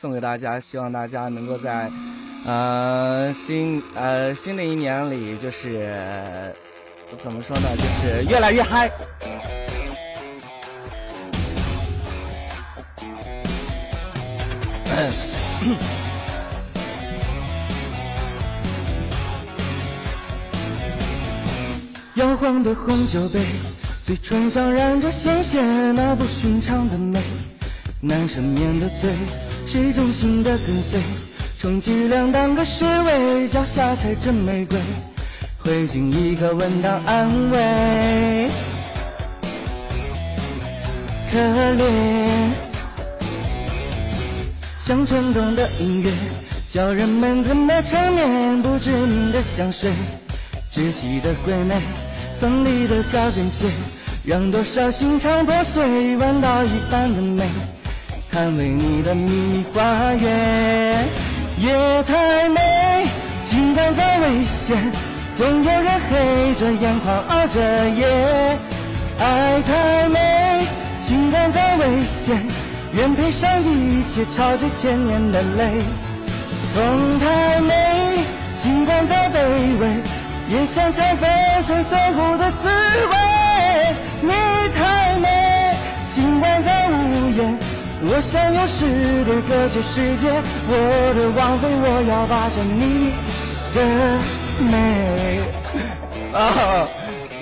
[0.00, 1.92] 送给大家，希望大家能够在
[2.46, 6.54] 呃新呃新的一年里，就是
[7.22, 8.90] 怎么说呢，就是越来越嗨。
[22.14, 23.44] 摇晃的红酒杯，
[24.06, 25.60] 嘴唇上染着鲜血，
[25.92, 27.20] 那不寻常的美。
[28.02, 29.10] 难赦免的罪，
[29.66, 30.98] 是忠心的跟随。
[31.58, 34.78] 充其量当个侍卫，脚下踩着玫瑰，
[35.58, 38.48] 回敬一个吻当安慰。
[41.30, 41.84] 可怜，
[44.80, 46.10] 像传统的音乐，
[46.70, 49.90] 教人们怎么缠绵，不知名的香水，
[50.72, 51.76] 窒息的鬼魅，
[52.40, 53.68] 锋利的高跟鞋，
[54.24, 57.44] 让多少心肠破碎，弯刀一般的美。
[58.32, 59.82] 捍卫你的秘密花
[60.14, 61.04] 园，
[61.58, 63.06] 夜太美，
[63.44, 64.78] 尽管再危险，
[65.36, 68.06] 总有人黑着眼眶熬着夜。
[69.18, 70.64] 爱太美，
[71.02, 72.40] 尽管再危险，
[72.94, 75.82] 愿赔上一切，朝着千年的泪。
[76.72, 78.24] 痛太美，
[78.56, 79.40] 尽管再卑
[79.80, 79.88] 微，
[80.48, 81.28] 也想尝粉
[81.64, 82.68] 身碎骨的滋
[83.10, 83.16] 味。
[84.22, 84.30] 你
[84.78, 85.74] 太美，
[86.08, 87.69] 尽管再无言。
[88.02, 88.86] 我想要诗
[89.26, 90.32] 对隔绝世界，
[90.68, 90.72] 我
[91.14, 93.12] 的王妃，我要霸占你
[93.74, 93.78] 的
[94.64, 95.40] 美。
[96.32, 96.88] 啊，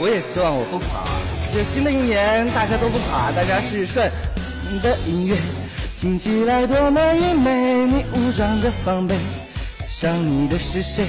[0.00, 1.04] 我也希望我不垮。
[1.54, 4.10] 这新的一年大家都不垮，大家是顺。
[4.68, 5.36] 你的音乐
[6.00, 9.14] 听起来多么愚昧，你武装的防备，
[9.86, 11.06] 伤你的是谁？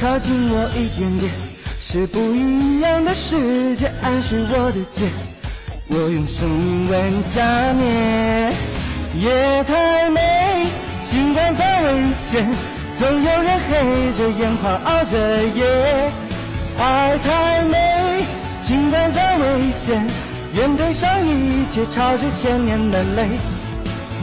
[0.00, 1.30] 靠近我一点点，
[1.78, 5.08] 是不一样的世界，安睡我的肩，
[5.86, 8.79] 我用生命为加冕。
[9.18, 10.20] 夜太美，
[11.02, 12.46] 尽管再危险，
[12.96, 16.10] 总有人黑着眼眶熬着夜。
[16.78, 18.24] 爱太美，
[18.60, 20.06] 尽管再危险，
[20.54, 23.28] 愿赔上一切，朝着千年的泪。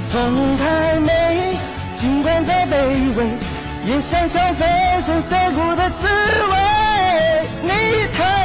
[0.09, 1.57] 痛太美，
[1.94, 2.72] 尽管再卑
[3.17, 3.25] 微，
[3.85, 4.67] 也想尝粉
[5.01, 6.07] 身碎骨的滋
[6.50, 6.56] 味。
[7.61, 7.69] 你
[8.17, 8.36] 太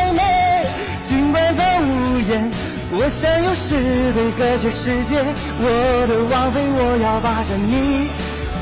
[3.13, 3.77] 想用诗
[4.15, 5.23] 对隔绝世界，
[5.61, 8.09] 我的王妃，我要霸占你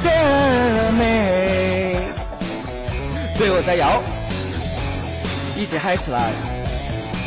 [0.03, 0.09] 的
[0.99, 1.01] 美。
[3.39, 4.03] 对，我在摇，
[5.57, 6.31] 一起嗨起来！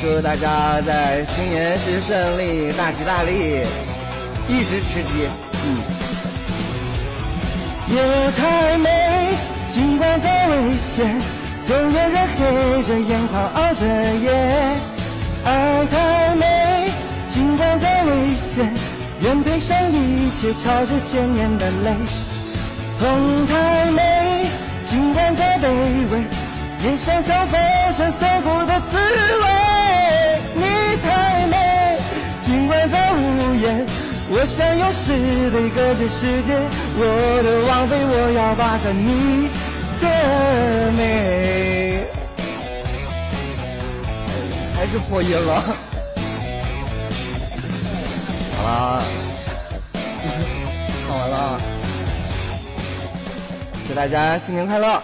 [0.01, 3.65] 祝大家在新年时顺利，大吉大利，
[4.49, 5.27] 一直吃鸡。
[5.63, 5.81] 嗯。
[7.89, 8.89] 夜太美，
[9.65, 11.19] 尽管再危险，
[11.65, 14.29] 总有人黑着眼眶熬着夜。
[15.45, 16.62] 爱太美。
[17.53, 18.73] 尽管再危险，
[19.21, 21.93] 愿赔上一切，朝着千年的泪。
[22.99, 24.47] 痛太美，
[24.83, 25.67] 尽管再卑
[26.11, 26.23] 微，
[26.83, 27.61] 也想尝粉
[27.93, 29.45] 身碎骨的滋味。
[30.55, 30.63] 你
[31.03, 31.99] 太美，
[32.43, 33.85] 尽管再无言，
[34.31, 35.13] 我想用诗
[35.51, 36.57] 对隔绝世界。
[36.97, 37.01] 我
[37.43, 39.47] 的王妃，我要霸占你
[40.01, 42.03] 的美。
[44.75, 45.92] 还是破音了。
[48.65, 49.03] 啊，
[51.05, 51.59] 唱完了，
[53.87, 55.01] 祝大家新年快乐！